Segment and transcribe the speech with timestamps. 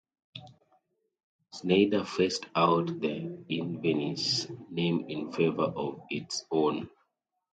[1.55, 6.89] Schneider phased out the "Invensys" name in favour of its own.